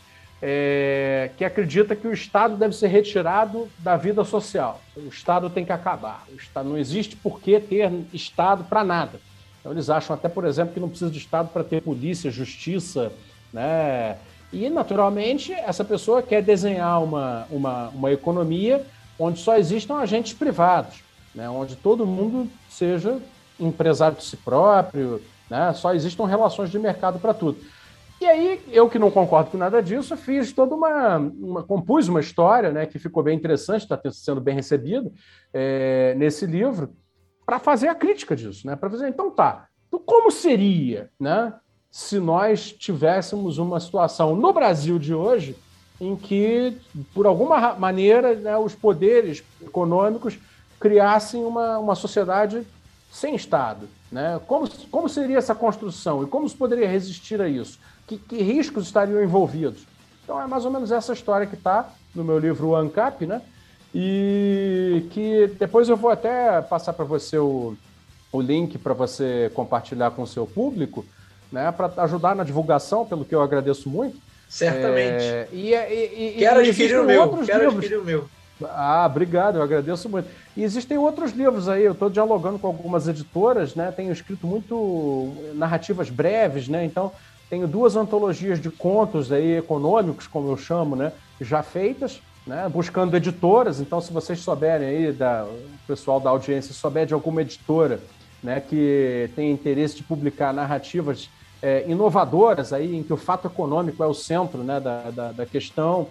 [0.42, 4.82] é, que acredita que o Estado deve ser retirado da vida social.
[4.96, 6.26] O Estado tem que acabar.
[6.32, 9.20] O Estado, não existe por que ter Estado para nada.
[9.60, 13.12] Então, eles acham até, por exemplo, que não precisa de Estado para ter polícia, justiça,
[13.52, 14.18] né?
[14.52, 18.86] E, naturalmente, essa pessoa quer desenhar uma, uma, uma economia
[19.18, 21.04] onde só existam agentes privados,
[21.36, 21.50] né?
[21.50, 23.20] onde todo mundo seja
[23.60, 25.74] empresário de si próprio, né?
[25.74, 27.60] só existam relações de mercado para tudo.
[28.22, 32.20] E aí, eu que não concordo com nada disso, fiz toda uma, uma compus uma
[32.20, 35.10] história, né, que ficou bem interessante, está sendo bem recebido
[35.54, 36.94] é, nesse livro,
[37.46, 39.68] para fazer a crítica disso, né, para dizer, então tá,
[40.06, 41.54] como seria, né,
[41.92, 45.56] se nós tivéssemos uma situação no Brasil de hoje
[46.00, 46.78] em que,
[47.14, 50.38] por alguma maneira, né, os poderes econômicos
[50.80, 52.66] criassem uma, uma sociedade
[53.12, 54.40] sem Estado, né?
[54.48, 57.80] Como, como seria essa construção e como se poderia resistir a isso?
[58.10, 59.86] que, que riscos estariam envolvidos.
[60.24, 63.42] Então é mais ou menos essa história que está no meu livro ANCAP, né?
[63.94, 67.76] E que depois eu vou até passar para você o,
[68.32, 71.06] o link para você compartilhar com o seu público,
[71.52, 71.72] né?
[71.72, 74.18] Para ajudar na divulgação, pelo que eu agradeço muito.
[74.48, 75.24] Certamente.
[75.24, 77.30] É, e, e, e, quero adquirir o meu.
[77.46, 77.78] Quero livros.
[77.78, 78.30] adquirir o meu.
[78.64, 80.28] Ah, obrigado, eu agradeço muito.
[80.58, 83.92] E existem outros livros aí, eu estou dialogando com algumas editoras, né?
[83.96, 86.84] Tenho escrito muito narrativas breves, né?
[86.84, 87.12] Então,
[87.50, 93.18] tenho duas antologias de contos aí econômicos, como eu chamo, né, já feitas, né, buscando
[93.18, 93.80] editoras.
[93.80, 98.00] Então, se vocês souberem aí, da, o pessoal da audiência souber de alguma editora
[98.42, 101.30] né, que tem interesse de publicar narrativas
[101.62, 105.46] é, inovadoras aí, em que o fato econômico é o centro né, da, da, da
[105.46, 106.08] questão.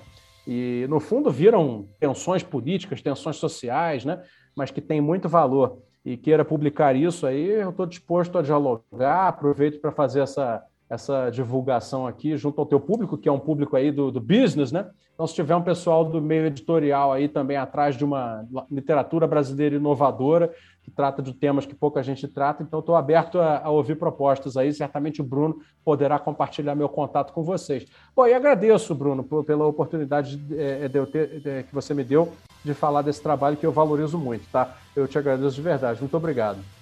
[0.47, 4.23] E, no fundo, viram tensões políticas, tensões sociais, né,
[4.55, 5.79] mas que tem muito valor.
[6.05, 11.31] E queira publicar isso aí, eu estou disposto a dialogar, aproveito para fazer essa essa
[11.31, 14.89] divulgação aqui junto ao teu público, que é um público aí do, do business, né?
[15.19, 19.75] Então, se tiver um pessoal do meio editorial aí também atrás de uma literatura brasileira
[19.75, 23.97] inovadora, que trata de temas que pouca gente trata, então estou aberto a, a, ouvir
[23.97, 24.73] propostas aí.
[24.73, 27.85] Certamente o Bruno poderá compartilhar meu contato com vocês.
[28.15, 32.33] Bom, e agradeço, Bruno, pela oportunidade de, de, de, de, que você me deu
[32.65, 34.77] de falar desse trabalho que eu valorizo muito, tá?
[34.95, 36.01] Eu te agradeço de verdade.
[36.01, 36.78] Muito obrigado.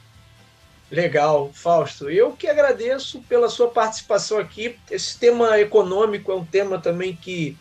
[0.90, 2.08] Legal, Fausto.
[2.08, 4.76] Eu que agradeço pela sua participação aqui.
[4.90, 7.56] Esse tema econômico é um tema também que,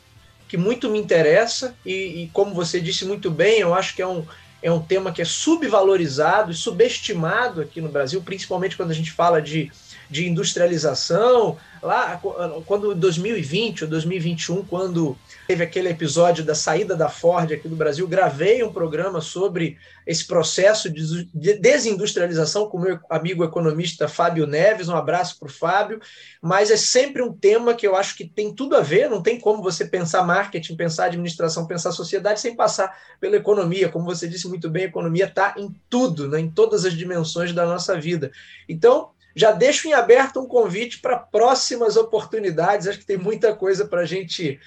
[0.48, 4.08] que muito me interessa e, e, como você disse muito bem, eu acho que é
[4.08, 4.24] um,
[4.62, 9.12] é um tema que é subvalorizado e subestimado aqui no Brasil, principalmente quando a gente
[9.12, 9.72] fala de,
[10.08, 11.58] de industrialização.
[11.82, 12.22] Lá,
[12.68, 15.18] quando 2020 ou 2021, quando
[15.48, 20.26] teve aquele episódio da saída da Ford aqui do Brasil, gravei um programa sobre esse
[20.26, 24.88] processo de desindustrialização com meu amigo economista Fábio Neves.
[24.88, 26.00] Um abraço para o Fábio.
[26.42, 29.10] Mas é sempre um tema que eu acho que tem tudo a ver.
[29.10, 33.90] Não tem como você pensar marketing, pensar administração, pensar sociedade sem passar pela economia.
[33.90, 36.40] Como você disse muito bem, a economia está em tudo, né?
[36.40, 38.32] em todas as dimensões da nossa vida.
[38.70, 42.88] Então, já deixo em aberto um convite para próximas oportunidades.
[42.88, 44.60] Acho que tem muita coisa para a gente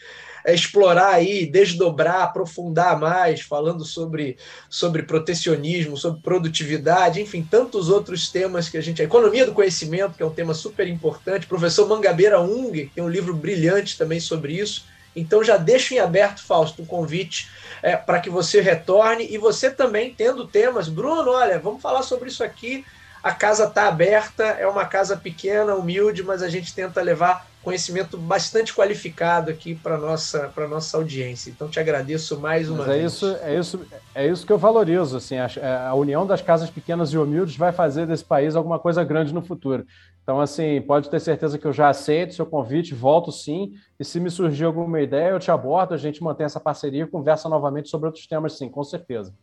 [0.47, 4.37] explorar aí, desdobrar, aprofundar mais, falando sobre,
[4.69, 9.03] sobre protecionismo, sobre produtividade, enfim, tantos outros temas que a gente.
[9.03, 11.47] A economia do conhecimento, que é um tema super importante.
[11.47, 14.87] O professor Mangabeira Ung tem um livro brilhante também sobre isso.
[15.15, 17.49] Então já deixo em aberto, Fausto, um convite
[17.83, 20.89] é, para que você retorne e você também tendo temas.
[20.89, 22.85] Bruno, olha, vamos falar sobre isso aqui.
[23.29, 28.17] A casa está aberta, é uma casa pequena, humilde, mas a gente tenta levar conhecimento
[28.17, 31.51] bastante qualificado aqui para nossa para nossa audiência.
[31.51, 33.13] Então te agradeço mais uma Mas é vez.
[33.13, 35.19] Isso, é isso, é isso que eu valorizo.
[35.19, 39.05] Assim, a, a, união das casas pequenas e humildes vai fazer desse país alguma coisa
[39.05, 39.85] grande no futuro.
[40.23, 43.75] Então, assim, pode ter certeza que eu já aceito seu convite, volto sim.
[44.01, 47.07] E se me surgir alguma ideia, eu te abordo, a gente mantém essa parceria e
[47.07, 49.35] conversa novamente sobre outros temas, sim, com certeza.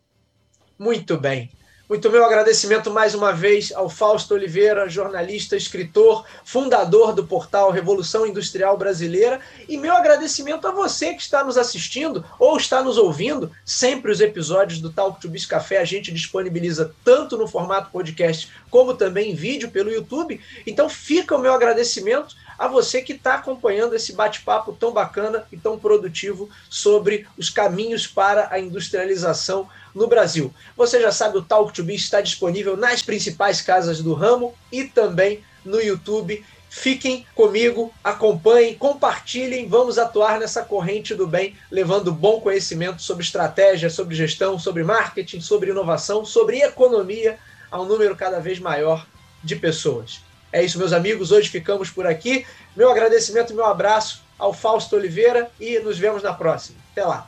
[0.80, 1.52] Muito bem.
[1.88, 8.26] Muito meu agradecimento mais uma vez ao Fausto Oliveira, jornalista, escritor, fundador do portal Revolução
[8.26, 13.52] Industrial Brasileira, e meu agradecimento a você que está nos assistindo ou está nos ouvindo.
[13.64, 18.52] Sempre os episódios do Talk to Biz Café a gente disponibiliza tanto no formato podcast
[18.72, 20.42] como também em vídeo pelo YouTube.
[20.66, 25.58] Então fica o meu agradecimento a você que está acompanhando esse bate-papo tão bacana e
[25.58, 30.54] tão produtivo sobre os caminhos para a industrialização no Brasil.
[30.76, 34.84] Você já sabe, o Talk to Biz está disponível nas principais casas do ramo e
[34.84, 36.44] também no YouTube.
[36.70, 43.90] Fiquem comigo, acompanhem, compartilhem, vamos atuar nessa corrente do bem, levando bom conhecimento sobre estratégia,
[43.90, 47.40] sobre gestão, sobre marketing, sobre inovação, sobre economia
[47.72, 49.08] a um número cada vez maior
[49.42, 50.25] de pessoas.
[50.56, 51.34] É isso, meus amigos.
[51.34, 52.48] Hoje ficamos por aqui.
[52.78, 56.80] Meu agradecimento, meu abraço ao Fausto Oliveira e nos vemos na próxima.
[56.94, 57.28] Até lá!